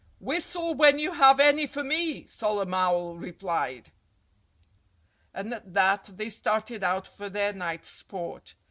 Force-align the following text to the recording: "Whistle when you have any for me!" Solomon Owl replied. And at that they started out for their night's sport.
"Whistle 0.19 0.73
when 0.73 0.97
you 0.97 1.11
have 1.11 1.39
any 1.39 1.67
for 1.67 1.83
me!" 1.83 2.25
Solomon 2.25 2.73
Owl 2.73 3.17
replied. 3.17 3.91
And 5.31 5.53
at 5.53 5.75
that 5.75 6.05
they 6.13 6.31
started 6.31 6.83
out 6.83 7.05
for 7.05 7.29
their 7.29 7.53
night's 7.53 7.91
sport. 7.91 8.55